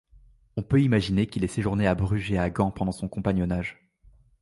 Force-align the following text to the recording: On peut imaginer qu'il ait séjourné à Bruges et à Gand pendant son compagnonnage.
On 0.57 0.63
peut 0.63 0.81
imaginer 0.81 1.27
qu'il 1.27 1.43
ait 1.43 1.47
séjourné 1.47 1.85
à 1.85 1.93
Bruges 1.93 2.31
et 2.31 2.39
à 2.39 2.49
Gand 2.49 2.71
pendant 2.71 2.91
son 2.91 3.07
compagnonnage. 3.07 3.87